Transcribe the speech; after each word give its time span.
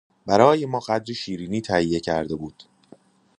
برای 0.25 0.65
ما 0.65 0.79
قدری 0.79 1.15
شیرینی 1.15 1.61
تهیه 1.61 1.99
کرده 1.99 2.35
بود. 2.35 2.63